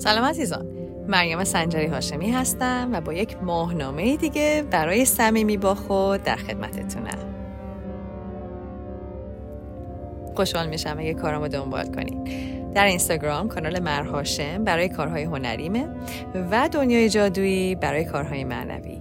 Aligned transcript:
سلام 0.00 0.24
عزیزان. 0.24 0.66
مریم 1.08 1.44
سنجری 1.44 1.86
هاشمی 1.86 2.30
هستم 2.30 2.90
و 2.92 3.00
با 3.00 3.12
یک 3.12 3.36
ماهنامه 3.42 4.16
دیگه 4.16 4.64
برای 4.70 5.04
صمیمی 5.04 5.56
با 5.56 5.74
خود 5.74 6.22
در 6.22 6.36
خدمتتونم. 6.36 7.34
خوشحال 10.36 10.68
میشم 10.68 10.96
اگه 10.98 11.14
کارامو 11.14 11.48
دنبال 11.48 11.94
کنید 11.94 12.30
در 12.74 12.84
اینستاگرام 12.84 13.48
کانال 13.48 13.78
مرهاشم 13.78 14.64
برای 14.64 14.88
کارهای 14.88 15.22
هنریمه 15.22 15.88
و 16.50 16.68
دنیای 16.72 17.08
جادویی 17.08 17.74
برای 17.74 18.04
کارهای 18.04 18.44
معنوی. 18.44 19.00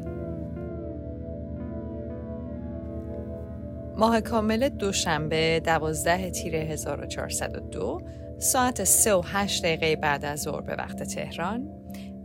ماه 3.98 4.22
کامل 4.22 4.70
دوشنبه 4.70 5.62
دوازده 5.66 6.30
تیر 6.30 6.55
1402 6.55 8.02
ساعت 8.41 8.84
3 8.84 9.13
و 9.13 9.21
8 9.25 9.63
دقیقه 9.63 9.95
بعد 9.95 10.25
از 10.25 10.41
ظهر 10.41 10.61
به 10.61 10.75
وقت 10.75 11.03
تهران 11.03 11.70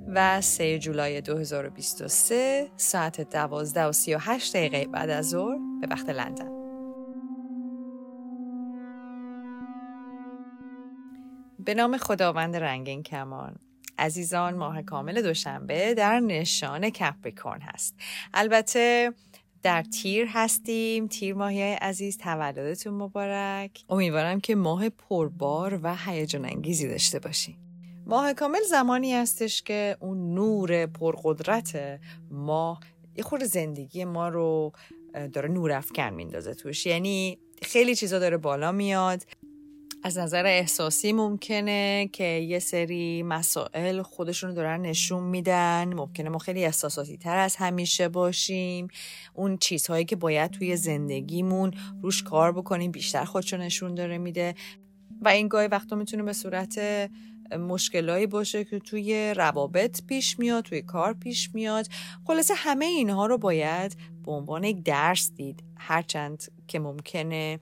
و 0.09 0.41
3 0.41 0.79
جولای 0.79 1.21
2023 1.21 2.69
ساعت 2.77 3.21
12 3.21 3.85
و 3.85 3.93
38 3.93 4.57
دقیقه 4.57 4.87
بعد 4.87 5.11
از 5.11 5.31
ظهر 5.31 5.59
به 5.81 5.87
وقت 5.91 6.09
لندن. 6.09 6.51
به 11.59 11.75
نام 11.75 11.97
خداوند 11.97 12.57
رنگین 12.57 13.03
کمان 13.03 13.57
عزیزان 13.99 14.55
ماه 14.55 14.83
کامل 14.83 15.23
دوشنبه 15.23 15.95
در 15.95 16.21
نشان 16.21 16.91
کپریکورن 16.91 17.61
هست. 17.61 17.95
البته 18.35 19.13
در 19.65 19.83
تیر 19.83 20.27
هستیم. 20.29 21.07
تیر 21.07 21.35
ماهی 21.35 21.63
عزیز 21.63 22.19
تولدتون 22.19 22.95
مبارک. 22.95 23.85
امیدوارم 23.89 24.41
که 24.41 24.55
ماه 24.55 24.89
پربار 24.89 25.81
و 25.83 25.97
هیجان 26.07 26.45
انگیزی 26.45 26.89
داشته 26.89 27.19
باشیم 27.19 27.59
ماه 28.07 28.33
کامل 28.33 28.63
زمانی 28.71 29.15
هستش 29.15 29.63
که 29.63 29.97
اون 30.01 30.35
نور 30.35 30.87
پرقدرت 30.87 32.01
ماه 32.31 32.81
یه 33.17 33.25
خور 33.25 33.45
زندگی 33.45 34.05
ما 34.05 34.29
رو 34.29 34.73
داره 35.33 35.49
نور 35.49 35.73
افکن 35.73 36.11
میندازه 36.11 36.55
توش. 36.55 36.87
یعنی 36.87 37.39
خیلی 37.63 37.95
چیزا 37.95 38.19
داره 38.19 38.37
بالا 38.37 38.73
میاد. 38.73 39.23
از 40.07 40.19
نظر 40.19 40.47
احساسی 40.47 41.13
ممکنه 41.13 42.09
که 42.13 42.25
یه 42.25 42.59
سری 42.59 43.23
مسائل 43.23 44.03
خودشون 44.03 44.51
رو 44.51 44.57
دارن 44.57 44.81
نشون 44.81 45.23
میدن. 45.23 45.95
ممکنه 45.95 46.29
ما 46.29 46.39
خیلی 46.39 46.65
احساساتی 46.65 47.17
تر 47.17 47.37
از 47.37 47.57
همیشه 47.57 48.09
باشیم. 48.09 48.89
اون 49.35 49.57
چیزهایی 49.57 50.05
که 50.05 50.17
باید 50.17 50.51
توی 50.51 50.77
زندگیمون 50.77 51.71
روش 52.03 52.23
کار 52.23 52.53
بکنیم 52.53 52.91
بیشتر 52.91 53.25
خودشون 53.25 53.61
نشون 53.61 53.95
داره 53.95 54.19
میده. 54.19 54.55
و 55.23 55.29
این 55.29 55.49
گاهی 55.49 55.69
وقتا 55.69 55.97
می‌تونه 55.97 56.23
به 56.23 56.33
صورت 56.33 56.81
مشکلایی 57.59 58.27
باشه 58.27 58.65
که 58.65 58.79
توی 58.79 59.35
روابط 59.37 60.03
پیش 60.07 60.39
میاد 60.39 60.65
توی 60.65 60.83
کار 60.83 61.15
پیش 61.15 61.55
میاد. 61.55 61.87
خلاصه 62.27 62.55
همه 62.57 62.85
اینها 62.85 63.27
رو 63.27 63.39
باید 63.39 63.97
به 64.25 64.33
عنوان 64.33 64.65
یک 64.65 64.83
درس 64.83 65.31
دید. 65.35 65.65
هرچند 65.77 66.45
که 66.69 66.79
ممکنه 66.79 67.61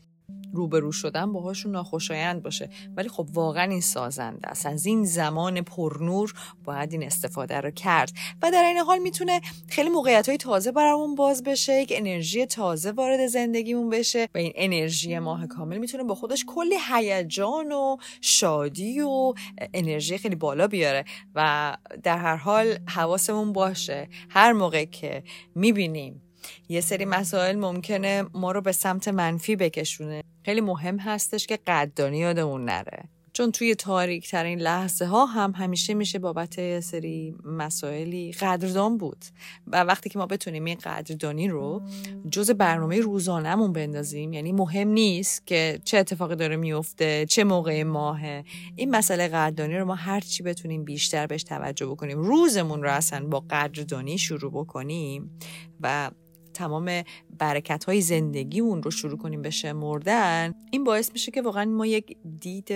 روبرو 0.53 0.93
شدن 0.93 1.33
باهاشون 1.33 1.73
ناخوشایند 1.73 2.43
باشه. 2.43 2.71
ولی 2.97 3.09
خب 3.09 3.29
واقعا 3.33 3.71
این 3.71 3.81
سازنده 3.81 4.49
است. 4.49 4.67
از 4.67 4.87
این 4.87 5.05
زمان 5.05 5.61
پرنور 5.61 6.35
باید 6.65 6.93
این 6.93 7.03
استفاده 7.03 7.61
رو 7.61 7.71
کرد. 7.71 8.13
و 8.43 8.51
در 8.51 8.65
این 8.65 8.79
حال 8.79 8.99
می‌تونه 8.99 9.41
خیلی 9.69 9.91
موقعیت 9.91 10.29
های 10.29 10.39
تازه 10.39 10.73
برامون 10.73 11.15
باز 11.15 11.43
بشه 11.43 11.83
یک 11.83 11.93
انرژی 11.97 12.47
تازه 12.47 12.93
وارد 12.93 13.27
زندگیمون 13.27 13.91
بشه 13.91 14.29
و 14.35 14.39
این 14.39 14.53
انرژی 14.55 15.19
ماه 15.19 15.47
کامل 15.47 15.79
می‌تونه 15.79 16.05
با 16.05 16.15
خودش 16.15 16.45
کلی 16.47 16.75
هیجان 16.93 17.73
و 17.73 17.97
شادی 18.21 19.01
و 19.01 19.35
انرژی 19.75 20.19
خیلی 20.19 20.37
بالا 20.37 20.67
بیاره 20.69 21.05
و 21.35 21.77
در 22.03 22.19
هر 22.19 22.37
حال 22.37 22.79
حواسمون 22.89 23.53
باشه. 23.53 24.09
هر 24.29 24.53
موقع 24.53 24.85
که 24.85 25.23
می‌بینیم 25.55 26.23
یه 26.69 26.81
سری 26.81 27.05
مسائل 27.05 27.57
ممکنه 27.57 28.25
ما 28.35 28.53
رو 28.53 28.61
به 28.61 28.73
سمت 28.73 29.09
منفی 29.09 29.57
بکشونه. 29.57 30.23
خیلی 30.45 30.61
مهم 30.61 30.99
هستش 30.99 31.47
که 31.47 31.59
قدردانی 31.67 32.19
یادمون 32.19 32.65
نره. 32.65 33.09
چون 33.33 33.53
توی 33.53 33.75
تاریک 33.75 34.31
ترین 34.31 34.61
لحظه 34.61 35.07
ها 35.07 35.27
هم 35.27 35.53
همیشه 35.57 35.95
میشه 35.95 36.19
بابت 36.19 36.59
یه 36.59 36.81
سری 36.81 37.35
مسائلی 37.45 38.33
قدردان 38.33 38.99
بود. 38.99 39.25
و 39.67 39.85
وقتی 39.85 40.11
که 40.11 40.19
ما 40.19 40.27
بتونیم 40.27 40.65
این 40.65 40.79
قدردانی 40.79 41.49
رو 41.49 41.83
جز 42.31 42.51
برنامه 42.51 43.01
روزانهمون 43.01 43.73
بندازیم 43.73 44.33
یعنی 44.33 44.53
مهم 44.53 44.89
نیست 44.89 45.47
که 45.47 45.81
چه 45.85 45.99
اتفاقی 45.99 46.37
داره 46.37 46.57
میفته 46.57 47.27
چه 47.27 47.45
موقع 47.45 47.83
ماهه. 47.83 48.45
این 48.77 48.91
مسئله 48.91 49.29
قدردانی 49.29 49.77
رو 49.77 49.85
ما 49.85 49.95
هرچی 49.95 50.43
بتونیم 50.43 50.85
بیشتر 50.85 51.27
بهش 51.27 51.43
توجه 51.43 51.87
بکنیم 51.87 52.19
روزمون 52.19 52.83
رو 52.83 52.91
اصلا 52.91 53.27
با 53.27 53.45
قدردانی 53.51 54.19
شروع 54.19 54.53
بکنیم 54.53 55.39
و 55.81 56.11
تمام 56.53 57.03
برکت 57.39 57.85
های 57.85 58.01
زندگیمون 58.01 58.83
رو 58.83 58.91
شروع 58.91 59.19
کنیم 59.19 59.43
به 59.43 59.51
شمردن 59.51 60.55
این 60.71 60.85
باعث 60.85 61.13
میشه 61.13 61.31
که 61.31 61.43
واقعا 61.43 61.65
ما 61.65 61.87
یک 61.87 62.17
دید 62.41 62.73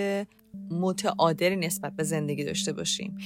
متعادلی 0.70 1.56
نسبت 1.56 1.92
به 1.96 2.02
زندگی 2.02 2.44
داشته 2.44 2.72
باشیم 2.72 3.16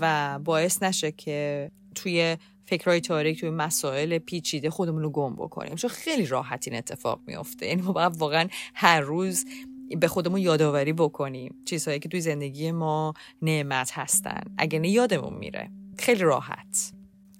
و 0.00 0.38
باعث 0.38 0.82
نشه 0.82 1.12
که 1.12 1.70
توی 1.94 2.36
فکرهای 2.66 3.00
تاریک 3.00 3.40
توی 3.40 3.50
مسائل 3.50 4.18
پیچیده 4.18 4.70
خودمون 4.70 5.02
رو 5.02 5.10
گم 5.10 5.36
بکنیم. 5.36 5.74
چون 5.74 5.90
خیلی 5.90 6.26
راحت 6.26 6.68
این 6.68 6.76
اتفاق 6.76 7.20
میفته 7.26 7.66
یعنی 7.66 7.82
ما 7.82 7.92
باید 7.92 8.16
واقعا 8.16 8.48
هر 8.74 9.00
روز 9.00 9.44
به 10.00 10.08
خودمون 10.08 10.40
یادآوری 10.40 10.92
بکنیم 10.92 11.54
چیزهایی 11.64 12.00
که 12.00 12.08
توی 12.08 12.20
زندگی 12.20 12.72
ما 12.72 13.14
نعمت 13.42 13.90
هستن. 13.92 14.40
اگه 14.58 14.78
نه 14.78 14.88
یادمون 14.88 15.34
میره. 15.34 15.70
خیلی 15.98 16.20
راحت. 16.20 16.95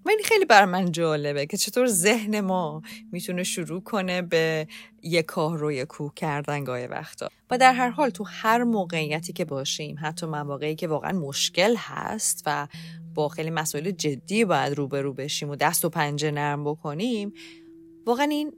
و 0.06 0.10
این 0.10 0.20
خیلی 0.24 0.44
بر 0.44 0.64
من 0.64 0.92
جالبه 0.92 1.46
که 1.46 1.56
چطور 1.56 1.86
ذهن 1.86 2.40
ما 2.40 2.82
می‌تونه 3.12 3.42
شروع 3.42 3.82
کنه 3.82 4.22
به 4.22 4.66
یه 5.02 5.22
کار 5.22 5.58
رو 5.58 5.72
یه 5.72 5.84
کوه 5.84 6.12
کردن 6.14 6.64
گاهی 6.64 6.86
وقتا. 6.86 7.28
و 7.50 7.58
در 7.58 7.72
هر 7.72 7.90
حال 7.90 8.10
تو 8.10 8.24
هر 8.24 8.64
موقعیتی 8.64 9.32
که 9.32 9.44
باشیم 9.44 9.96
حتی 10.00 10.26
مواقعی 10.26 10.74
که 10.74 10.88
واقعا 10.88 11.12
مشکل 11.12 11.74
هست 11.78 12.42
و 12.46 12.68
با 13.14 13.28
خیلی 13.28 13.50
مسائل 13.50 13.90
جدی 13.90 14.44
باید 14.44 14.72
روبرو 14.72 15.12
بشیم 15.12 15.50
و 15.50 15.56
دست 15.56 15.84
و 15.84 15.88
پنجه 15.88 16.30
نرم 16.30 16.64
بکنیم 16.64 17.32
واقعا 18.06 18.26
این 18.26 18.52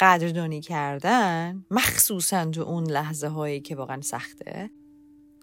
قدردانی 0.00 0.60
کردن 0.60 1.64
مخصوصا 1.70 2.44
تو 2.44 2.62
اون 2.62 2.90
لحظه 2.90 3.28
هایی 3.28 3.60
که 3.60 3.76
واقعا 3.76 4.00
سخته 4.00 4.70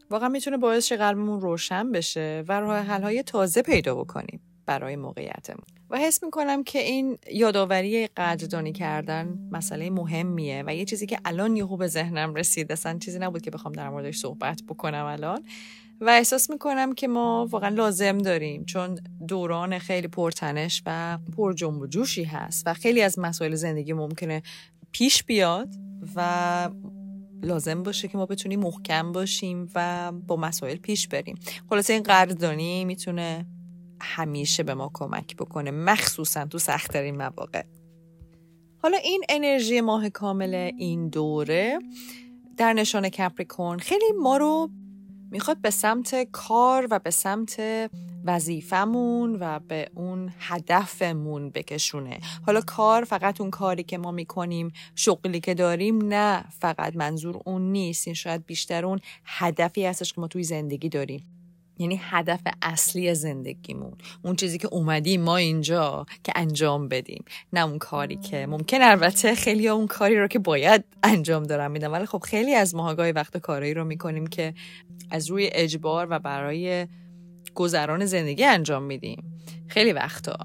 واقعا 0.10 0.30
می‌تونه 0.30 0.58
باعث 0.58 0.92
قلبمون 0.92 1.42
روشن 1.42 1.92
بشه 1.92 2.44
و 2.48 2.60
راه 2.60 2.78
حل 2.78 3.04
های 3.04 3.24
تازه 3.24 3.62
پیدا 3.62 3.96
بکنیم. 3.96 4.53
برای 4.66 4.96
موقعیتمون. 4.96 5.66
و 5.90 5.98
حس 5.98 6.24
می‌کنم 6.24 6.64
که 6.64 6.80
این 6.80 7.18
یادآوری 7.32 8.08
قدردانی 8.08 8.72
کردن 8.72 9.50
مسئله 9.52 9.90
مهمیه 9.90 10.64
و 10.68 10.76
یه 10.76 10.86
چیزی 10.86 11.06
که 11.06 11.20
الان 11.26 11.56
یهو 11.56 11.78
به 11.78 11.88
ذهنم 11.88 12.36
رسید. 12.36 12.72
اصلا 12.72 12.98
چیزی 12.98 13.20
نبود 13.20 13.42
که 13.42 13.52
بخوام 13.52 13.74
در 13.74 13.90
موردش 13.90 14.18
صحبت 14.18 14.62
بکنم 14.68 15.06
الان. 15.06 15.44
و 16.02 16.10
احساس 16.10 16.50
می‌کنم 16.50 16.94
که 16.94 17.08
ما 17.08 17.48
واقعا 17.50 17.70
لازم 17.70 18.18
داریم 18.18 18.66
چون 18.66 19.00
دوران 19.28 19.80
خیلی 19.80 20.08
پرتنش 20.08 20.84
و 20.86 21.18
پر 21.38 21.54
جنب 21.54 21.82
و 21.82 21.88
جوشی 21.88 22.24
هست 22.24 22.64
و 22.68 22.74
خیلی 22.74 23.02
از 23.02 23.20
مسائل 23.20 23.56
زندگی 23.56 23.94
ممکنه 23.94 24.42
پیش 24.92 25.24
بیاد 25.24 25.70
و 26.16 26.70
لازم 27.44 27.84
باشه 27.84 28.08
که 28.08 28.18
ما 28.18 28.26
بتونیم 28.26 28.60
محکم 28.60 29.12
باشیم 29.12 29.70
و 29.76 30.12
با 30.12 30.36
مسائل 30.36 30.78
پیش 30.78 31.08
بریم. 31.08 31.40
خلاصه 31.70 31.94
این 31.94 32.04
قدردانی 32.04 32.86
می‌تونه 32.86 33.46
همیشه 34.04 34.64
به 34.64 34.74
ما 34.74 34.92
کمک 34.94 35.36
بکنه 35.36 35.72
مخصوصا 35.72 36.46
تو 36.46 36.60
سختترین 36.60 37.18
مواقع. 37.18 37.64
حالا 38.78 38.98
این 38.98 39.24
انرژی 39.30 39.82
ماه 39.82 40.10
کامل 40.10 40.72
این 40.78 41.10
دوره 41.10 41.80
در 42.58 42.74
نشان 42.74 43.10
کپریکورن 43.10 43.80
خیلی 43.80 44.06
ما 44.22 44.38
رو 44.38 44.70
می‌خواد 45.32 45.62
به 45.62 45.70
سمت 45.70 46.32
کار 46.32 46.88
و 46.92 47.00
به 47.00 47.12
سمت 47.12 47.62
وظیفمون 48.26 49.38
و 49.40 49.60
به 49.60 49.90
اون 49.96 50.34
هدفمون 50.40 51.50
بکشونه. 51.50 52.20
حالا 52.46 52.62
کار 52.62 53.04
فقط 53.04 53.42
اون 53.42 53.50
کاری 53.50 53.84
که 53.84 53.98
ما 53.98 54.12
می‌کنیم 54.12 54.72
شغلی 54.96 55.40
که 55.40 55.54
داریم 55.54 56.14
نه 56.14 56.44
فقط 56.60 56.96
منظور 56.96 57.42
اون 57.46 57.72
نیست. 57.72 58.08
این 58.08 58.14
شاید 58.14 58.46
بیشتر 58.46 58.86
اون 58.86 59.00
هدفی 59.26 59.86
هستش 59.86 60.14
که 60.14 60.22
ما 60.22 60.28
توی 60.28 60.44
زندگی 60.44 60.90
داریم. 60.90 61.43
یعنی 61.78 62.00
هدف 62.04 62.42
اصلی 62.62 63.16
زندگیمون. 63.16 63.94
اون 64.22 64.36
چیزی 64.36 64.58
که 64.58 64.68
اومدیم 64.68 65.22
ما 65.22 65.38
اینجا 65.38 66.06
که 66.24 66.34
انجام 66.36 66.88
بدیم. 66.88 67.26
نه 67.54 67.66
اون 67.66 67.78
کاری 67.78 68.16
که 68.16 68.46
ممکن 68.48 68.82
البته 68.82 69.36
خیلی 69.36 69.68
اون 69.68 69.88
کاری 69.88 70.20
رو 70.20 70.28
که 70.28 70.40
باید 70.40 70.84
انجام 71.04 71.44
دارم 71.44 71.72
میدم 71.72 71.92
ولی 71.92 72.06
خب 72.06 72.20
خیلی 72.20 72.56
از 72.56 72.76
ماهگاهی 72.76 73.12
وقت 73.12 73.38
کارایی 73.38 73.74
رو 73.74 73.84
می‌کنیم 73.84 74.28
که 74.28 74.54
از 75.12 75.30
روی 75.30 75.50
اجبار 75.52 76.08
و 76.10 76.20
برای 76.20 76.88
گذران 77.56 78.06
زندگی 78.06 78.44
انجام 78.44 78.84
میدیم. 78.84 79.42
خیلی 79.68 79.94
وقتا. 79.94 80.38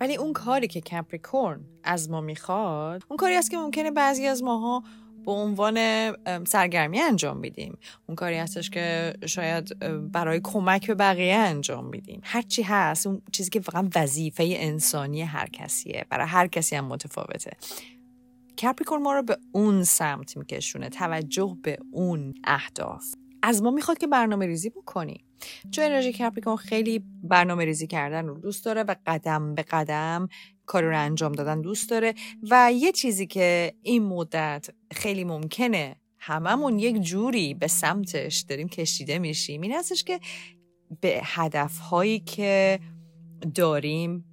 ولی 0.00 0.16
اون 0.16 0.32
کاری 0.32 0.66
که 0.66 0.80
کپریکورن 0.80 1.60
از 1.84 2.10
ما 2.10 2.20
می‌خواد 2.20 3.02
اون 3.08 3.16
کاری 3.16 3.34
است 3.34 3.50
که 3.50 3.56
ممکنه 3.56 3.90
بعضی 3.90 4.26
از 4.26 4.42
ماها 4.42 4.82
به 5.26 5.32
عنوان 5.32 5.76
سرگرمی 6.44 7.00
انجام 7.00 7.36
میدیم. 7.36 7.78
اون 8.06 8.16
کاری 8.16 8.36
هستش 8.36 8.70
که 8.70 9.14
شاید 9.26 9.78
برای 10.12 10.40
کمک 10.44 10.86
به 10.86 10.94
بقیه 10.94 11.34
انجام 11.34 11.86
میدیم. 11.86 12.20
هرچی 12.24 12.62
هست 12.62 13.06
اون 13.06 13.22
چیزی 13.32 13.50
که 13.50 13.60
واقعا 13.60 13.88
وظیفه 13.94 14.54
انسانی 14.56 15.22
هر 15.22 15.48
کسیه. 15.48 16.06
برای 16.10 16.26
هر 16.26 16.46
کسی 16.46 16.76
هم 16.76 16.84
متفاوته. 16.84 17.56
کپریکورن 18.58 19.02
ما 19.02 19.12
رو 19.12 19.22
به 19.22 19.38
اون 19.52 19.84
سمت 19.84 20.36
میکشونه. 20.36 20.88
توجه 20.88 21.56
به 21.62 21.78
اون 21.92 22.34
اهداف. 22.44 23.04
از 23.42 23.62
ما 23.62 23.70
می‌خواد 23.70 23.98
که 23.98 24.06
برنامه 24.06 24.46
ریزی 24.46 24.70
بکنیم 24.70 25.24
چون 25.70 25.84
انرژی 25.84 26.12
کپریکورن 26.12 26.56
خیلی 26.56 27.04
برنامه 27.22 27.64
ریزی 27.64 27.86
کردن 27.86 28.26
رو 28.26 28.38
دوست 28.38 28.64
داره 28.64 28.82
و 28.82 28.94
قدم 29.06 29.54
به 29.54 29.62
قدم 29.62 30.28
کار 30.66 30.82
رو 30.82 30.98
انجام 30.98 31.32
دادن 31.32 31.60
دوست 31.60 31.90
داره 31.90 32.14
و 32.50 32.72
یه 32.74 32.92
چیزی 32.92 33.26
که 33.26 33.74
این 33.82 34.02
مدت 34.02 34.68
خیلی 34.92 35.24
ممکنه 35.24 35.96
هممون 36.18 36.78
یک 36.78 37.00
جوری 37.00 37.54
به 37.54 37.66
سمتش 37.66 38.40
داریم 38.40 38.68
کشیده 38.68 39.18
میشیم 39.18 39.60
این 39.60 39.72
هستش 39.72 40.04
که 40.04 40.20
به 41.00 41.20
هدفهایی 41.24 42.20
که 42.20 42.80
داریم 43.54 44.24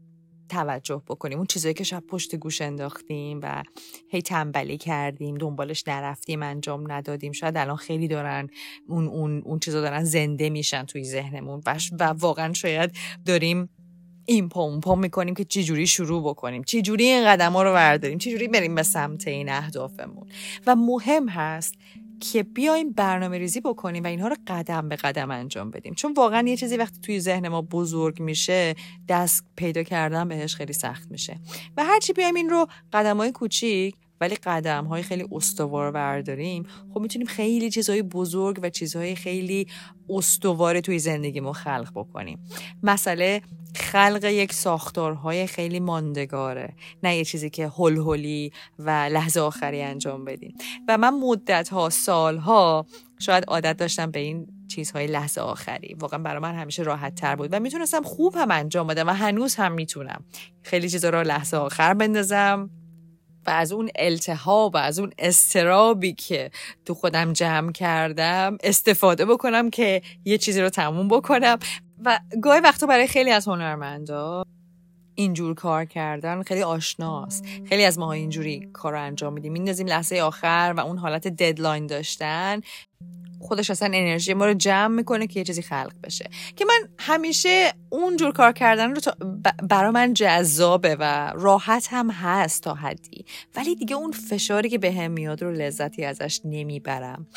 توجه 0.49 1.03
بکنیم. 1.07 1.37
اون 1.37 1.47
چیزایی 1.47 1.73
که 1.73 1.83
شب 1.83 2.03
پشت 2.07 2.35
گوش 2.35 2.61
انداختیم 2.61 3.39
و 3.43 3.63
هی 4.09 4.21
تنبلی 4.21 4.77
کردیم 4.77 5.37
دنبالش 5.37 5.87
نرفتیم 5.87 6.43
انجام 6.43 6.91
ندادیم. 6.91 7.31
شاید 7.31 7.57
الان 7.57 7.75
خیلی 7.75 8.07
دارن 8.07 8.47
اون 8.87 9.07
اون 9.07 9.41
اون 9.45 9.59
چیزا 9.59 9.81
دارن 9.81 10.03
زنده 10.03 10.49
میشن 10.49 10.85
توی 10.85 11.03
ذهنمون 11.03 11.61
و, 11.65 11.75
و 11.99 12.03
واقعا 12.03 12.53
شاید 12.53 12.91
داریم 13.25 13.69
این 14.29 14.49
اون 14.55 14.79
پا 14.79 14.95
می‌کنیم 14.95 15.33
که 15.33 15.45
چجوری 15.45 15.87
شروع 15.87 16.23
بکنیم؟ 16.23 16.63
چجوری 16.63 17.05
این 17.05 17.25
قدم 17.25 17.53
ها 17.53 17.63
رو 17.63 17.73
برداریم؟ 17.73 18.17
چجوری 18.17 18.47
بریم 18.47 18.75
به 18.75 18.83
سمت 18.83 19.27
این 19.27 19.49
اهدافمون؟ 19.49 20.27
و 20.67 20.75
مهم 20.75 21.29
هست 21.29 21.73
که 22.19 22.43
بیایم 22.43 22.91
برنامه 22.91 23.37
ریزی 23.37 23.61
بکنیم 23.61 24.03
و 24.03 24.07
اینها 24.07 24.27
رو 24.27 24.35
قدم 24.47 24.89
به 24.89 24.95
قدم 24.95 25.31
انجام 25.31 25.71
بدیم. 25.71 25.93
چون 25.93 26.13
واقعا 26.13 26.47
یه 26.47 26.57
چیزی 26.57 26.77
وقتی 26.77 26.99
توی 27.01 27.19
ذهن 27.19 27.47
ما 27.47 27.61
بزرگ 27.61 28.19
میشه 28.19 28.75
دست 29.07 29.45
پیدا 29.55 29.83
کردن 29.83 30.27
بهش 30.27 30.55
خیلی 30.55 30.73
سخت 30.73 31.11
میشه. 31.11 31.39
و 31.77 31.85
هرچی 31.85 32.13
بیایم 32.13 32.35
این 32.35 32.49
رو 32.49 32.67
قدم 32.93 33.17
های 33.17 33.31
کوچیک 33.31 33.95
ولی 34.21 34.35
قدم 34.35 34.85
های 34.85 35.03
خیلی 35.03 35.25
استوار 35.31 35.91
برداریم 35.91 36.65
خب 36.93 36.99
می‌تونیم 36.99 37.27
خیلی 37.27 37.69
چیزهای 37.69 38.01
بزرگ 38.01 38.59
و 38.63 38.69
چیزهای 38.69 39.15
خیلی 39.15 39.67
استوار 40.09 40.79
توی 40.79 40.99
زندگیمون 40.99 41.53
خلق 41.53 41.91
بکنیم. 41.95 42.39
مسئله 42.83 43.41
خلق 43.75 44.23
یک 44.23 44.53
ساختارهای 44.53 45.47
خیلی 45.47 45.79
ماندگاره 45.79 46.73
نه 47.03 47.15
یه 47.15 47.25
چیزی 47.25 47.49
که 47.49 47.71
هل 47.77 47.97
هلی 47.97 48.51
و 48.79 48.89
لحظه 48.89 49.39
آخری 49.39 49.81
انجام 49.81 50.25
بدیم. 50.25 50.55
و 50.87 50.97
من 50.97 51.19
مدت 51.19 51.69
ها 51.69 51.89
سال 51.89 52.37
ها 52.37 52.85
شاید 53.19 53.43
عادت 53.47 53.77
داشتم 53.77 54.11
به 54.11 54.19
این 54.19 54.47
چیزهای 54.67 55.07
لحظه 55.07 55.41
آخری. 55.41 55.93
واقعا 55.99 56.19
برای 56.19 56.39
من 56.39 56.55
همیشه 56.55 56.83
راحت 56.83 57.15
تر 57.15 57.35
بود 57.35 57.49
و 57.51 57.59
می‌تونستم 57.59 58.01
خوب 58.01 58.35
هم 58.35 58.51
انجام 58.51 58.87
بدم 58.87 59.07
و 59.07 59.11
هنوز 59.11 59.55
هم 59.55 59.71
می‌تونم. 59.71 60.23
خیلی 60.63 60.89
چیزا 60.89 61.09
رو 61.09 61.23
لحظه 61.23 61.57
آخر 61.57 61.93
بندازم. 61.93 62.69
از 63.51 63.71
اون 63.71 63.89
التهاب 63.95 64.75
و 64.75 64.77
از 64.77 64.99
اون 64.99 65.11
استرابی 65.19 66.13
که 66.13 66.51
تو 66.85 66.93
خودم 66.93 67.33
جمع 67.33 67.71
کردم 67.71 68.57
استفاده 68.63 69.25
بکنم 69.25 69.69
که 69.69 70.01
یه 70.25 70.37
چیزی 70.37 70.61
رو 70.61 70.69
تموم 70.69 71.07
بکنم. 71.07 71.59
و 72.05 72.19
گاهی 72.41 72.59
وقتا 72.61 72.87
برای 72.87 73.07
خیلی 73.07 73.31
از 73.31 73.47
هنرمندا 73.47 74.43
اینجور 75.15 75.55
کار 75.55 75.85
کردن 75.85 76.43
خیلی 76.43 76.61
آشناست. 76.63 77.45
خیلی 77.69 77.85
از 77.85 77.99
ماها 77.99 78.11
اینجوری 78.11 78.69
کار 78.73 78.93
رو 78.93 79.01
انجام 79.01 79.33
میدیم. 79.33 79.53
میندازیم 79.53 79.87
لحظه 79.87 80.19
آخر 80.19 80.73
و 80.77 80.79
اون 80.79 80.97
حالت 80.97 81.27
ددلاین 81.27 81.87
داشتن. 81.87 82.61
خودش 83.39 83.69
اصلا 83.69 83.89
انرژی 83.93 84.33
ما 84.33 84.45
رو 84.45 84.53
جمع 84.53 84.95
می‌کنه 84.95 85.27
که 85.27 85.39
یه 85.39 85.43
چیزی 85.43 85.61
خلق 85.61 85.93
بشه. 86.03 86.29
که 86.55 86.65
من 86.65 86.89
همیشه 86.99 87.73
اونجور 87.89 88.31
کار 88.31 88.51
کردن 88.51 88.95
رو 88.95 89.01
برا 89.63 89.91
من 89.91 90.13
جذابه 90.13 90.95
و 90.99 91.33
راحت 91.35 91.87
هم 91.91 92.11
هست 92.11 92.63
تا 92.63 92.73
حدی. 92.73 93.25
ولی 93.55 93.75
دیگه 93.75 93.95
اون 93.95 94.11
فشاری 94.11 94.69
که 94.69 94.77
به 94.77 94.91
هم 94.91 95.11
میاد 95.11 95.43
رو 95.43 95.51
لذتی 95.51 96.05
ازش 96.05 96.41
نمی‌برم. 96.45 97.27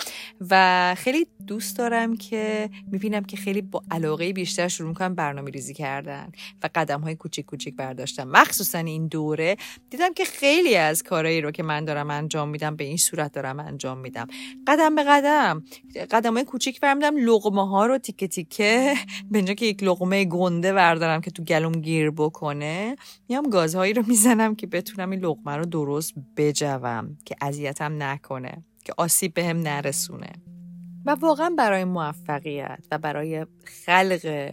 و 0.50 0.94
خیلی 0.98 1.26
دوست 1.46 1.78
دارم 1.78 2.16
که 2.16 2.70
می‌بینم 2.92 3.24
که 3.24 3.36
خیلی 3.36 3.62
با 3.62 3.82
علاقه 3.90 4.32
بیشتر 4.32 4.68
شروع 4.68 4.88
می‌کنم 4.88 5.14
برنامه 5.14 5.50
ریزی 5.50 5.74
کردن 5.74 6.32
و 6.62 6.68
قدم 6.74 7.00
های 7.00 7.14
کوچیک 7.14 7.46
کوچیک 7.46 7.76
برداشتم. 7.76 8.28
مخصوصا 8.28 8.78
این 8.78 9.06
دوره 9.06 9.56
دیدم 9.90 10.14
که 10.14 10.24
خیلی 10.24 10.76
از 10.76 11.02
کارهایی 11.02 11.40
رو 11.40 11.50
که 11.50 11.62
من 11.62 11.84
دارم 11.84 12.10
انجام 12.10 12.48
میدم 12.48 12.76
به 12.76 12.84
این 12.84 12.96
صورت 12.96 13.32
دارم 13.32 13.60
انجام 13.60 13.98
میدم. 13.98 14.26
قدم 14.66 14.94
به 14.94 15.04
قدم 15.04 15.64
قدم 15.96 16.34
های 16.34 16.44
کوچیک 16.44 16.80
برمیدم 16.80 17.16
لغمه 17.16 17.68
ها 17.68 17.86
رو 17.86 17.98
تیکه 17.98 18.28
تیکه 18.28 18.94
به 19.30 19.42
که 19.42 19.66
یک 19.66 19.82
لغمه 19.82 20.24
گنده 20.24 20.72
بردارم 20.72 21.20
که 21.20 21.30
تو 21.30 21.42
گلوم 21.44 21.72
گیر 21.72 22.10
بکنه. 22.10 22.96
میام 23.28 23.50
گازهایی 23.50 23.92
رو 23.92 24.02
می‌زنم 24.06 24.54
که 24.54 24.66
بتونم 24.66 25.10
این 25.10 25.20
لغمه 25.20 25.56
رو 25.56 25.64
درست 25.64 26.14
بجوم 26.36 27.16
که 27.24 27.36
اذیتم 27.40 28.02
نکنه 28.02 28.64
که 28.84 28.92
آسیب 28.96 29.34
بهم 29.34 29.62
به 29.62 29.70
نرسونه. 29.70 30.32
و 31.06 31.10
واقعا 31.10 31.54
برای 31.58 31.84
موفقیت 31.84 32.86
و 32.90 32.98
برای 32.98 33.46
خلق 33.86 34.52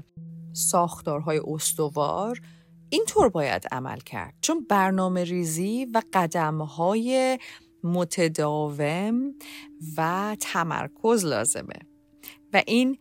ساختارهای 0.53 1.41
استوار 1.47 2.41
اینطور 2.89 3.29
باید 3.29 3.63
عمل 3.71 3.99
کرد. 3.99 4.33
چون 4.41 4.65
برنامه 4.69 5.23
ریزی 5.23 5.85
و 5.93 6.01
قدم 6.13 6.57
های 6.57 7.39
متداوم 7.83 9.33
و 9.97 10.35
تمرکز 10.39 11.25
لازمه. 11.25 11.79
و 12.53 12.63
این 12.67 12.97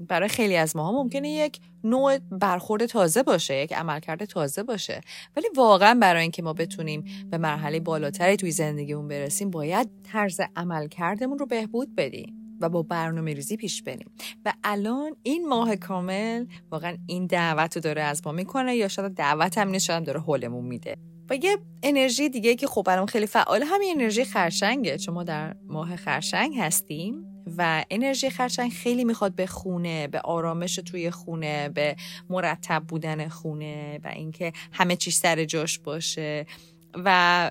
برای 0.00 0.28
خیلی 0.28 0.56
از 0.56 0.76
ماها 0.76 0.92
ممکنه 0.92 1.30
یک 1.30 1.60
نوع 1.84 2.18
برخورد 2.18 2.86
تازه 2.86 3.22
باشه 3.22 3.56
یک 3.56 3.72
عملکرد 3.72 4.24
تازه 4.24 4.62
باشه. 4.62 5.00
ولی 5.36 5.46
واقعا 5.56 5.98
برای 6.00 6.22
اینکه 6.22 6.42
ما 6.42 6.52
بتونیم 6.52 7.04
به 7.30 7.38
مرحله 7.38 7.80
بالاتری 7.80 8.36
توی 8.36 8.50
زندگیمون 8.50 9.08
برسیم 9.08 9.50
باید 9.50 9.90
طرز 10.12 10.40
عملکردمون 10.56 11.38
رو 11.38 11.46
بهبود 11.46 11.94
بدیم. 11.96 12.43
و 12.64 12.68
با 12.68 12.82
برنامه 12.82 13.32
ریزی 13.32 13.56
پیش 13.56 13.82
بریم. 13.82 14.10
و 14.44 14.52
الان 14.64 15.16
این 15.22 15.48
ماه 15.48 15.76
کامل 15.76 16.46
واقعا 16.70 16.96
این 17.06 17.26
دعوت 17.26 17.76
رو 17.76 17.82
داره 17.82 18.02
از 18.02 18.26
ما 18.26 18.32
می‌کنه 18.32 18.76
یا 18.76 18.88
شاید 18.88 19.14
دعوت 19.14 19.58
هم 19.58 19.78
شاید 19.78 20.04
داره 20.04 20.20
حلمون 20.20 20.64
میده. 20.64 20.96
و 21.30 21.36
یه 21.36 21.58
انرژی 21.82 22.28
دیگه 22.28 22.54
که 22.54 22.66
خب 22.66 22.82
برام 22.82 23.06
خیلی 23.06 23.26
فعال 23.26 23.62
همین 23.62 23.94
انرژی 23.96 24.24
خرشنگه 24.24 24.98
چون 24.98 25.14
ما 25.14 25.24
در 25.24 25.56
ماه 25.66 25.96
خرشنگ 25.96 26.58
هستیم 26.58 27.26
و 27.58 27.84
انرژی 27.90 28.30
خرچنگ 28.30 28.72
خیلی 28.72 29.04
می‌خواد 29.04 29.34
به 29.34 29.46
خونه 29.46 30.08
به 30.08 30.20
آرامش 30.20 30.74
توی 30.74 31.10
خونه 31.10 31.68
به 31.68 31.96
مرتب 32.30 32.84
بودن 32.88 33.28
خونه 33.28 34.00
و 34.04 34.08
اینکه 34.08 34.52
همه 34.72 34.96
چیز 34.96 35.14
سر 35.14 35.44
جاش 35.44 35.78
باشه 35.78 36.46
و 36.94 37.50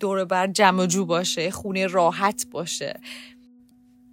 دور 0.00 0.24
بر 0.24 0.46
جمع 0.46 0.86
جو 0.86 1.06
باشه 1.06 1.50
خونه 1.50 1.86
راحت 1.86 2.46
باشه. 2.50 3.00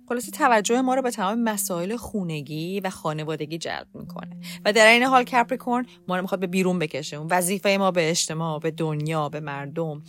خلاصه 0.10 0.32
توجه 0.32 0.82
ما 0.82 0.96
رو 0.96 1.02
به 1.02 1.12
تمام 1.12 1.44
مسائل 1.44 1.96
خونگی 1.96 2.80
و 2.80 2.90
خانوادگی 2.90 3.58
جلب 3.58 3.88
می‌کنه. 3.94 4.38
و 4.66 4.74
در 4.74 4.88
این 4.88 5.04
حال 5.04 5.24
کپریکورن 5.24 5.86
ما 6.08 6.16
رو 6.16 6.22
می‌خواد 6.22 6.40
به 6.40 6.48
بیرون 6.48 6.80
بکشه. 6.80 7.18
وظیفه 7.18 7.78
ما 7.80 7.92
به 7.92 8.10
اجتماع 8.10 8.60
به 8.60 8.72
دنیا 8.72 9.30
به 9.30 9.40
مردم. 9.40 10.04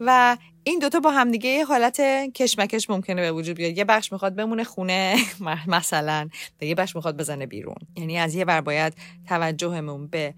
و 0.00 0.36
این 0.64 0.78
دوتا 0.78 1.00
با 1.00 1.10
همدیگه 1.10 1.50
یه 1.50 1.64
حالت 1.64 2.00
کشمکش 2.34 2.90
ممکنه 2.90 3.22
به 3.22 3.32
وجود 3.32 3.56
بیاد. 3.56 3.78
یه 3.78 3.84
بخش 3.84 4.12
می‌خواد 4.12 4.34
بمونه 4.34 4.64
خونه 4.64 5.16
مثلا. 5.66 6.28
و 6.60 6.64
یه 6.64 6.74
بخش 6.74 6.96
می‌خواد 6.96 7.16
بزنه 7.16 7.46
بیرون. 7.46 7.76
یعنی 7.96 8.18
از 8.18 8.34
یه 8.34 8.44
بر 8.44 8.60
باید 8.60 8.94
توجهمون 9.28 10.06
به 10.06 10.34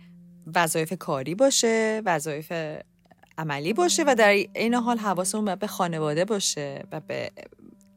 وظایف 0.55 0.93
کاری 0.93 1.35
باشه 1.35 2.03
وظایف 2.05 2.53
عملی 3.39 3.73
باشه 3.73 4.05
و 4.07 4.15
در 4.19 4.29
این 4.29 4.75
حال 4.75 4.99
حواسمون 4.99 5.55
به 5.55 5.67
خانواده 5.67 6.25
باشه 6.25 6.85
و 6.93 7.01
به 7.01 7.31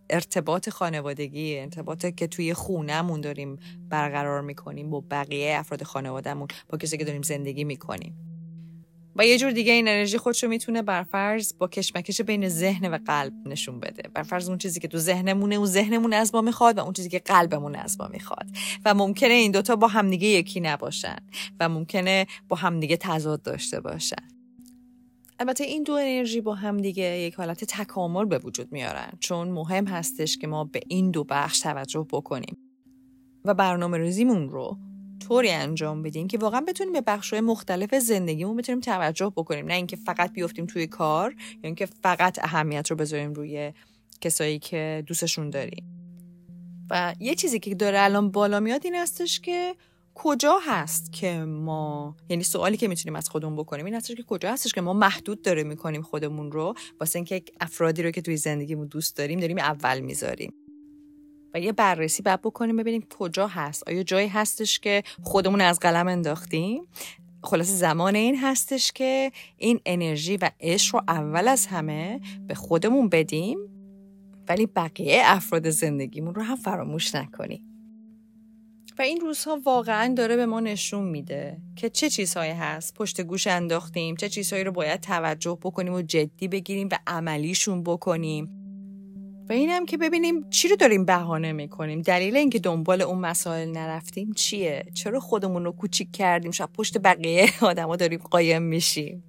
ارتباط 0.09 0.69
خانوادگی 0.69 1.59
ارتباط 1.59 2.05
که 2.05 2.27
توی 2.27 2.53
خونهمون 2.53 3.21
داریم 3.21 3.59
برقرار 3.89 4.41
می‌کنیم 4.41 4.89
با 4.89 5.03
بقیه 5.11 5.55
افراد 5.59 5.83
خانوادهمون 5.83 6.47
با 6.69 6.77
کسی 6.77 6.97
که 6.97 7.05
داریم 7.05 7.21
زندگی 7.21 7.63
می‌کنیم. 7.63 8.15
و 9.15 9.25
یه 9.25 9.37
جور 9.37 9.51
دیگه 9.51 9.71
این 9.71 9.87
انرژی 9.87 10.17
خودشو 10.17 10.47
می‌تونه 10.47 10.81
برفرض 10.81 11.53
با 11.57 11.67
کشمکش 11.67 12.21
بین 12.21 12.49
ذهن 12.49 12.93
و 12.93 12.97
قلب 13.05 13.33
نشون 13.45 13.79
بده. 13.79 14.09
برفرض 14.13 14.49
اون 14.49 14.57
چیزی 14.57 14.79
که 14.79 14.87
تو 14.87 14.97
ذهنمونه 14.97 15.55
اون 15.55 15.65
ذهنمون 15.65 16.13
از 16.13 16.35
ما 16.35 16.41
می‌خواد 16.41 16.77
و 16.77 16.81
اون 16.81 16.93
چیزی 16.93 17.09
که 17.09 17.19
قلبمون 17.19 17.75
از 17.75 17.99
ما 17.99 18.07
می‌خواد. 18.07 18.47
و 18.85 18.93
ممکنه 18.93 19.33
این 19.33 19.51
دوتا 19.51 19.75
با 19.75 19.87
همدیگه 19.87 20.27
یکی 20.27 20.59
نباشن 20.59 21.17
و 21.59 21.69
ممکنه 21.69 22.27
با 22.49 22.55
همدیگه 22.55 22.97
تضاد 22.97 23.41
داشته 23.41 23.79
باشن. 23.79 24.38
البته 25.39 25.63
این 25.63 25.83
دو 25.83 25.93
انرژی 25.93 26.41
با 26.41 26.55
هم 26.55 26.77
دیگه 26.77 27.03
یک 27.03 27.35
حالت 27.35 27.63
تکامل 27.63 28.25
به 28.25 28.37
وجود 28.37 28.71
میارن 28.71 29.11
چون 29.19 29.47
مهم 29.47 29.87
هستش 29.87 30.37
که 30.37 30.47
ما 30.47 30.63
به 30.63 30.81
این 30.87 31.11
دو 31.11 31.23
بخش 31.23 31.59
توجه 31.59 32.07
بکنیم. 32.11 32.57
و 33.45 33.53
برنامه 33.53 33.97
ریزیمون 33.97 34.49
رو 34.49 34.77
طوری 35.19 35.49
انجام 35.49 36.01
بدیم 36.01 36.27
که 36.27 36.37
واقعا 36.37 36.61
بتونیم 36.61 36.93
به 36.93 37.01
بخش 37.01 37.33
مختلف 37.33 37.95
زندگیمون 37.95 38.55
بتونیم 38.55 38.81
توجه 38.81 39.33
بکنیم. 39.35 39.65
نه 39.65 39.73
اینکه 39.73 39.95
فقط 39.95 40.33
بیفتیم 40.33 40.65
توی 40.65 40.87
کار 40.87 41.31
یا 41.31 41.59
اینکه 41.63 41.85
فقط 41.85 42.39
اهمیت 42.43 42.91
رو 42.91 42.97
بذاریم 42.97 43.33
روی 43.33 43.73
کسایی 44.21 44.59
که 44.59 45.03
دوستشون 45.07 45.49
داری 45.49 45.83
و 46.89 47.15
یه 47.19 47.35
چیزی 47.35 47.59
که 47.59 47.75
داره 47.75 48.01
الان 48.01 48.31
بالا 48.31 48.59
میاد 48.59 48.81
این 48.83 48.95
هستش 48.95 49.39
که 49.39 49.75
کجا 50.21 50.59
هست 50.63 51.13
که 51.13 51.39
ما 51.39 52.15
یعنی 52.29 52.43
سوالی 52.43 52.77
که 52.77 52.87
می‌تونیم 52.87 53.15
از 53.15 53.29
خودمون 53.29 53.55
بکنیم 53.55 53.85
این 53.85 53.95
هستش 53.95 54.15
که 54.15 54.23
کجا 54.23 54.51
هستش 54.51 54.73
که 54.73 54.81
ما 54.81 54.93
محدود 54.93 55.41
داره 55.41 55.63
می‌کنیم 55.63 56.01
خودمون 56.01 56.51
رو 56.51 56.73
واسه 56.99 57.19
اینکه 57.19 57.43
افرادی 57.61 58.03
رو 58.03 58.11
که 58.11 58.21
توی 58.21 58.37
زندگیمون 58.37 58.87
دوست 58.87 59.17
داریم 59.17 59.39
داریم 59.39 59.57
اول 59.57 59.99
می‌ذاریم. 59.99 60.53
و 61.53 61.59
یه 61.59 61.71
بررسی 61.71 62.23
بعد 62.23 62.41
بکنیم 62.41 62.77
ببینیم 62.77 63.07
کجا 63.09 63.47
هست. 63.47 63.87
آیا 63.87 64.03
جایی 64.03 64.27
هستش 64.27 64.79
که 64.79 65.03
خودمون 65.21 65.61
از 65.61 65.79
قلم 65.79 66.07
انداختیم؟ 66.07 66.87
خلاص 67.43 67.67
زمان 67.67 68.15
این 68.15 68.37
هستش 68.37 68.91
که 68.91 69.31
این 69.57 69.79
انرژی 69.85 70.37
و 70.37 70.51
عشق 70.59 70.95
رو 70.95 71.01
اول 71.07 71.47
از 71.47 71.65
همه 71.65 72.19
به 72.47 72.55
خودمون 72.55 73.09
بدیم 73.09 73.59
ولی 74.49 74.65
بقیه 74.65 75.21
افراد 75.23 75.69
زندگیمون 75.69 76.35
رو 76.35 76.41
هم 76.41 76.55
فراموش 76.55 77.15
نکنیم. 77.15 77.68
و 78.99 79.01
این 79.01 79.19
روزها 79.19 79.59
واقعا 79.65 80.13
داره 80.13 80.35
به 80.35 80.45
ما 80.45 80.59
نشون 80.59 81.05
میده 81.05 81.57
که 81.75 81.89
چه 81.89 82.09
چیزهایی 82.09 82.51
هست. 82.51 82.93
پشت 82.93 83.21
گوش 83.21 83.47
انداختیم 83.47 84.15
چه 84.15 84.29
چیزهایی 84.29 84.63
رو 84.63 84.71
باید 84.71 85.01
توجه 85.01 85.57
بکنیم 85.61 85.93
و 85.93 86.01
جدی 86.01 86.47
بگیریم 86.47 86.89
و 86.91 86.99
عملیشون 87.07 87.83
بکنیم. 87.83 88.49
و 89.49 89.53
اینم 89.53 89.85
که 89.85 89.97
ببینیم 89.97 90.49
چی 90.49 90.67
رو 90.67 90.75
داریم 90.75 91.05
بهانه 91.05 91.51
می‌کنیم. 91.51 92.01
دلیل 92.01 92.37
اینکه 92.37 92.59
دنبال 92.59 93.01
اون 93.01 93.19
مسائل 93.19 93.71
نرفتیم 93.71 94.33
چیه؟ 94.33 94.85
چرا 94.93 95.19
خودمون 95.19 95.65
رو 95.65 95.71
کوچیک 95.71 96.11
کردیم؟ 96.11 96.51
شاید 96.51 96.69
پشت 96.73 96.97
بقیه 96.97 97.49
آدما 97.61 97.95
داریم 97.95 98.19
قایم 98.19 98.61
میشیم. 98.61 99.23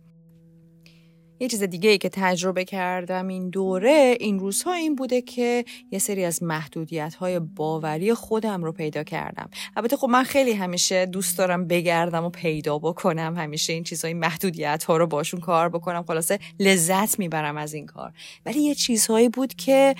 یه 1.41 1.49
چیز 1.49 1.63
دیگه 1.63 1.91
ای 1.91 1.99
که 1.99 2.09
تجربه 2.09 2.65
کردم 2.65 3.29
این 3.29 3.51
دوره 3.51 4.17
این 4.21 4.39
روزها 4.39 4.73
این 4.73 4.95
بوده 4.95 5.23
که 5.23 5.65
یه 5.91 5.99
سری 5.99 6.25
از 6.25 6.43
محدودیت 6.43 7.15
های 7.15 7.39
باوری 7.39 8.15
خودم 8.15 8.65
رو 8.65 8.73
پیدا 8.73 9.03
کردم. 9.03 9.51
البته 9.77 9.97
خب 9.97 10.09
من 10.09 10.25
خیلی 10.25 10.53
همیشه 10.53 11.07
دوست 11.07 11.39
دارم 11.39 11.67
بگردم 11.67 12.25
و 12.25 12.31
پیدا 12.31 12.79
بکنم 12.79 13.35
همیشه 13.37 13.73
این 13.73 13.85
چیزهای 13.85 14.15
محدودیت 14.15 14.85
ها 14.85 14.97
رو 14.97 15.07
باشون 15.07 15.41
کار 15.41 15.69
بکنم. 15.69 16.03
خلاصه 16.03 16.39
لذت 16.61 17.19
می‌برم 17.19 17.57
از 17.57 17.75
این 17.75 17.87
کار. 17.87 18.13
ولی 18.47 18.61
یه 18.61 18.75
چیزهایی 18.75 19.29
بود 19.29 19.55
که 19.55 19.95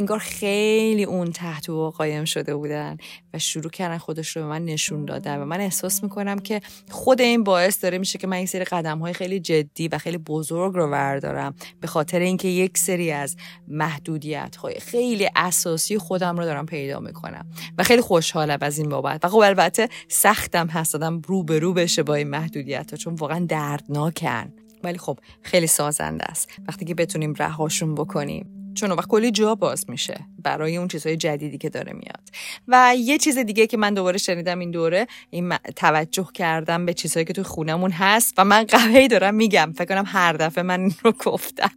انگار 0.00 0.18
خیلی 0.18 1.04
اون 1.04 1.32
تحت 1.32 1.68
و 1.68 1.90
قایم 1.90 2.24
شده 2.24 2.54
بودن 2.54 2.96
و 3.34 3.38
شروع 3.38 3.70
کردن 3.70 3.98
خودش 3.98 4.36
رو 4.36 4.42
به 4.42 4.48
من 4.48 4.64
نشون 4.64 5.04
دادن 5.04 5.38
و 5.38 5.44
من 5.44 5.60
احساس 5.60 6.02
می‌کنم 6.02 6.38
که 6.38 6.60
خود 6.90 7.20
این 7.20 7.44
باعث 7.44 7.84
داره 7.84 7.98
میشه 7.98 8.18
که 8.18 8.26
من 8.26 8.36
این 8.36 8.46
سری 8.46 8.64
قدم 8.64 8.98
های 8.98 9.12
خیلی 9.12 9.40
جدی 9.40 9.88
و 9.88 9.98
خیلی 9.98 10.18
بزرگ 10.18 10.74
رو 10.74 10.86
وردارم 10.86 11.54
به 11.80 11.86
خاطر 11.86 12.18
اینکه 12.18 12.48
یک 12.48 12.78
سری 12.78 13.12
از 13.12 13.36
محدودیت 13.68 14.56
های 14.56 14.74
خیلی 14.74 15.28
اساسی 15.36 15.98
خودم 15.98 16.36
رو 16.36 16.44
دارم 16.44 16.66
پیدا 16.66 17.00
می‌کنم 17.00 17.46
و 17.78 17.82
خیلی 17.82 18.02
خوشحالم 18.02 18.58
از 18.60 18.78
این 18.78 18.88
بابت. 18.88 19.24
و 19.24 19.28
خب 19.28 19.38
البته 19.38 19.88
سختم 20.08 20.66
هست 20.66 20.92
دادم 20.92 21.22
رو 21.26 21.42
به 21.42 21.58
رو 21.58 21.72
بشه 21.72 22.02
با 22.02 22.14
این 22.14 22.28
محدودیت 22.28 22.90
ها 22.90 22.96
چون 22.96 23.14
واقعا 23.14 23.46
دردناکن. 23.48 24.52
ولی 24.84 24.98
خب 24.98 25.18
خیلی 25.42 25.66
سازنده 25.66 26.24
است. 26.24 26.48
وقتی 26.68 26.84
که 26.84 26.94
بتونیم 26.94 27.34
رهاشون 27.38 27.94
بکنیم. 27.94 28.59
چون 28.74 28.92
وقت 28.92 29.08
کلی 29.08 29.30
جا 29.30 29.54
باز 29.54 29.90
میشه 29.90 30.20
برای 30.42 30.76
اون 30.76 30.88
چیزهای 30.88 31.16
جدیدی 31.16 31.58
که 31.58 31.68
داره 31.68 31.92
میاد. 31.92 32.28
و 32.68 32.94
یه 32.98 33.18
چیز 33.18 33.38
دیگه 33.38 33.66
که 33.66 33.76
من 33.76 33.94
دوباره 33.94 34.18
شنیدم 34.18 34.58
این 34.58 34.70
دوره 34.70 35.06
این 35.30 35.56
توجه 35.76 36.28
کردم 36.34 36.86
به 36.86 36.94
چیزهایی 36.94 37.24
که 37.24 37.32
تو 37.32 37.42
خونمون 37.42 37.90
هست 37.90 38.34
و 38.38 38.44
من 38.44 38.64
قوی 38.64 39.08
دارم 39.08 39.34
میگم. 39.34 39.72
فکر 39.76 39.84
کنم 39.84 40.04
هر 40.06 40.32
دفعه 40.32 40.64
من 40.64 40.80
این 40.80 40.94
رو 41.02 41.12
گفتم. 41.12 41.70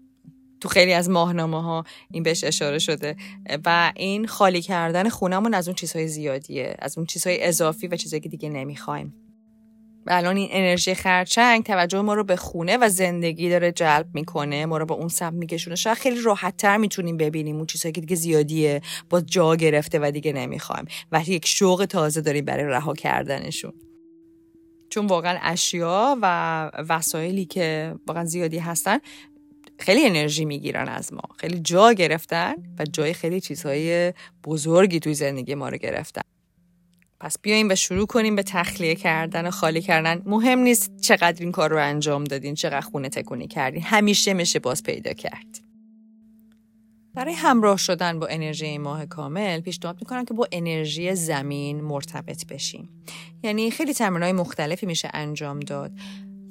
تو 0.62 0.70
خیلی 0.70 0.94
از 0.94 1.10
ماهنامه 1.10 1.64
ها 1.64 1.84
این 2.12 2.24
بهش 2.24 2.44
اشاره 2.44 2.80
شده. 2.80 3.16
و 3.66 3.92
این 3.96 4.28
خالی 4.28 4.62
کردن 4.62 5.10
خونمون 5.10 5.54
از 5.54 5.68
اون 5.68 5.76
چیزهای 5.76 6.08
زیادیه 6.08 6.76
از 6.80 6.98
اون 6.98 7.06
چیزهای 7.06 7.44
اضافی 7.44 7.88
و 7.88 7.96
چیزهایی 7.96 8.22
که 8.22 8.30
دیگه 8.30 8.50
نمی‌خوایم. 8.50 9.14
الان 10.07 10.38
این 10.38 10.50
انرژی 10.51 10.95
خرچنگ 10.95 11.63
توجه 11.63 12.01
ما 12.01 12.13
رو 12.13 12.24
به 12.24 12.36
خونه 12.36 12.77
و 12.77 12.89
زندگی 12.89 13.50
داره 13.50 13.72
جلب 13.72 14.07
می‌کنه. 14.13 14.65
ما 14.65 14.77
رو 14.77 14.86
به 14.86 14.93
اون 14.93 15.07
سمت 15.07 15.33
میکشونه. 15.33 15.75
شاید 15.75 15.98
خیلی 15.98 16.22
راحت 16.22 16.57
تر 16.57 16.77
می‌تونیم 16.77 17.17
ببینیم. 17.17 17.55
اون 17.55 17.65
چیزهایی 17.65 17.93
که 17.93 18.01
دیگه 18.01 18.15
زیادیه 18.15 18.81
با 19.10 19.22
جا 19.22 19.55
گرفته 19.55 20.00
و 20.01 20.12
دیگه 20.12 20.33
نمی‌خوایم. 20.33 20.86
و 21.12 21.22
یک 21.27 21.48
شوق 21.48 21.86
تازه 21.86 22.22
داریم 22.22 22.45
برای 22.45 22.65
رها 22.65 22.93
کردنشون. 22.93 23.74
چون 24.89 25.07
واقعا 25.07 25.39
اشیا 25.41 26.17
و 26.22 26.72
وسایلی 26.89 27.45
که 27.45 27.95
واقعا 28.07 28.25
زیادی 28.25 28.57
هستن 28.57 29.00
خیلی 29.79 30.05
انرژی 30.05 30.45
می‌گیرن 30.45 30.88
از 30.88 31.13
ما. 31.13 31.22
خیلی 31.38 31.60
جا 31.60 31.93
گرفتن 31.93 32.55
و 32.79 32.86
جای 32.93 33.13
خیلی 33.13 33.41
چیزهای 33.41 34.13
بزرگی 34.43 35.00
توی 35.00 35.13
زندگی 35.13 35.55
ما 35.55 35.69
رو 35.69 35.77
گرفتن. 35.77 36.23
پس 37.24 37.39
بیایم 37.42 37.70
و 37.70 37.75
شروع 37.75 38.06
کنیم 38.06 38.36
به 38.36 38.44
تخلیه 38.44 38.96
کردن 38.96 39.48
و 39.48 39.51
خالی 39.51 39.82
کردن. 39.82 40.22
مهم 40.25 40.60
نیست 40.60 41.01
چقدر 41.01 41.44
این 41.44 41.51
کار 41.51 41.70
رو 41.70 41.77
انجام 41.84 42.24
دادین 42.24 42.56
چقدر 42.56 42.82
خونه 42.82 43.10
تکونی 43.10 43.48
کردین. 43.48 43.82
همیشه 43.82 44.34
میشه 44.34 44.60
باز 44.60 44.84
پیدا 44.84 45.13
کرد. 45.13 45.60
برای 47.13 47.34
همراه 47.34 47.77
شدن 47.77 48.20
با 48.20 48.27
انرژی 48.27 48.77
ماه 48.77 49.06
کامل 49.06 49.60
پیشنهاد 49.60 49.98
می‌کنم 50.01 50.25
که 50.25 50.34
با 50.34 50.48
انرژی 50.51 51.15
زمین 51.15 51.82
مرتبط 51.82 52.48
بشیم. 52.48 52.89
یعنی 53.44 53.72
خیلی 53.72 53.94
تمرینهای 53.94 54.34
مختلفی 54.34 54.86
میشه 54.86 55.10
انجام 55.13 55.60
داد. 55.60 55.92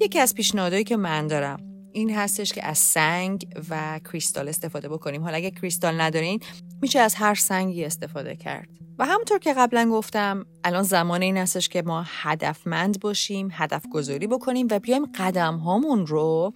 یکی 0.01 0.19
از 0.19 0.35
پیشنهادهایی 0.35 0.83
که 0.83 0.97
من 0.97 1.27
دارم 1.27 1.59
این 1.91 2.15
هستش 2.15 2.53
که 2.53 2.67
از 2.67 2.77
سنگ 2.77 3.47
و 3.69 3.99
کریستال 3.99 4.49
استفاده 4.49 4.89
بکنیم. 4.89 5.23
حالا 5.23 5.35
اگه 5.35 5.51
کریستال 5.51 6.01
ندارین 6.01 6.39
میشه 6.81 6.99
از 6.99 7.15
هر 7.15 7.35
سنگی 7.35 7.85
استفاده 7.85 8.35
کرد. 8.35 8.82
و 8.99 9.05
همونطور 9.05 9.39
که 9.39 9.53
قبلا 9.53 9.89
گفتم 9.89 10.45
الان 10.63 10.83
زمان 10.83 11.21
این 11.21 11.37
هستش 11.37 11.69
که 11.69 11.81
ما 11.81 12.03
هدفمند 12.07 12.99
باشیم 12.99 13.49
هدف 13.51 13.87
گذاری 13.91 14.27
بکنیم 14.27 14.67
و 14.71 14.79
بیایم 14.79 15.05
قدم 15.05 15.57
هامون 15.57 16.07
رو 16.07 16.53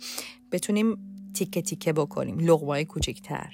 بتونیم 0.51 0.98
تیکه 1.34 1.62
تیکه 1.62 1.94
بکنیم 1.94 2.39
لغمای 2.39 2.86
کوچکتر 2.86 3.53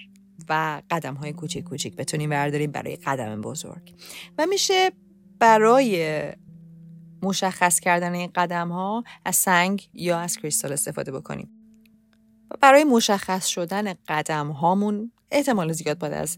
و 0.50 0.82
قدم 0.90 1.14
های 1.14 1.34
کوچیک 1.34 1.64
کوچیک 1.64 1.96
بتونیم 1.96 2.30
برداریم 2.30 2.72
برای 2.72 2.96
قدم 2.96 3.42
بزرگ. 3.42 3.94
و 4.38 4.46
میشه 4.46 4.92
برای 5.40 6.24
مشخص 7.22 7.80
کردن 7.80 8.14
این 8.14 8.32
قدم 8.36 8.70
ها 8.70 9.04
از 9.26 9.36
سنگ 9.36 9.90
یا 9.94 10.20
از 10.20 10.38
کریستال 10.38 10.74
استفاده 10.74 11.12
بکنیم. 11.12 11.50
و 12.52 12.56
برای 12.62 12.84
مشخص 12.84 13.48
شدن 13.48 13.94
قدم 14.08 14.52
هامون 14.52 15.12
احتمال 15.32 15.72
زیاد 15.72 15.98
باید 15.98 16.14
از 16.14 16.38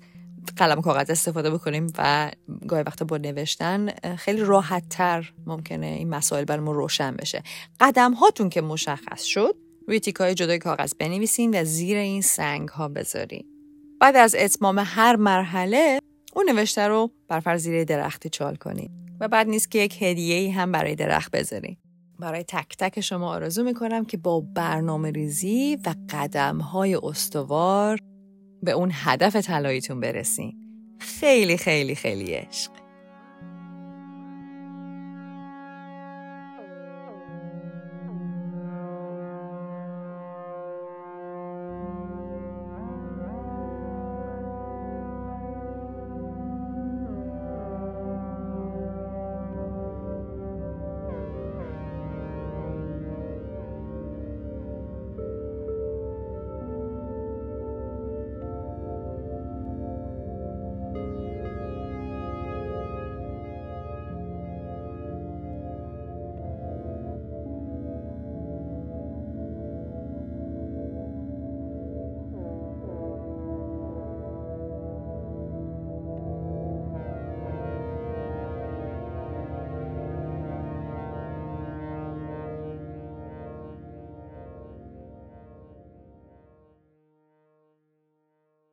قلم 0.58 0.82
کاغذ 0.82 1.10
استفاده 1.10 1.50
بکنیم 1.50 1.94
و 1.98 2.32
گاهی 2.68 2.84
وقتا 2.84 3.06
با 3.06 3.18
نوشتن 3.18 3.90
خیلی 4.16 4.42
راحت 4.42 4.90
تر 4.90 5.34
ممکنه 5.46 5.86
این 5.86 6.10
مسائل 6.10 6.46
برای 6.46 6.64
ما 6.64 6.72
روشن 6.72 7.16
بشه. 7.16 7.44
قدم 7.80 8.14
هاتون 8.14 8.50
که 8.50 8.62
مشخص 8.62 9.24
شد 9.24 9.56
روی 9.88 10.00
تیکای 10.00 10.34
جدای 10.34 10.60
کاغذ 10.60 10.94
بنویسین 10.94 11.62
و 11.62 11.64
زیر 11.64 11.98
این 11.98 12.22
سنگ 12.22 12.70
ها 12.70 12.88
بذارین. 12.88 13.46
بعد 14.00 14.16
از 14.16 14.36
اتمام 14.40 14.84
هر 14.86 15.16
مرحله 15.16 16.00
اون 16.36 16.50
نوشته 16.50 16.88
رو 16.88 17.12
بر 17.28 17.40
فرض 17.40 17.62
زیر 17.62 17.84
درختی 17.84 18.30
چال 18.30 18.56
کنید 18.56 18.92
و 19.20 19.28
بعد 19.28 19.48
نیست 19.48 19.72
که 19.72 19.80
یک 19.80 20.02
هدیه 20.02 20.54
هم 20.54 20.72
برای 20.72 20.96
درخت 20.96 21.32
بذارین. 21.32 21.78
برای 22.20 22.44
تک 22.44 22.78
تک 22.78 23.02
شما 23.02 23.30
آرزو 23.30 23.64
می‌کنم 23.64 24.06
که 24.06 24.18
با 24.18 24.40
برنامه 24.40 25.12
ریزی 25.12 25.78
و 25.86 25.96
قدم 26.10 26.58
های 26.58 26.96
استوار 26.96 28.00
به 28.64 28.72
اون 28.72 28.92
هدف 28.94 29.36
طلاییتون 29.36 30.00
برسین. 30.00 30.54
خیلی 31.00 31.58
خیلی 31.58 31.96
خیلی 31.96 32.34
عشق. 32.34 32.72